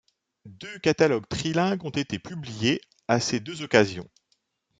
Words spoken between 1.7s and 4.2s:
ont été publiés à ces deux occasions.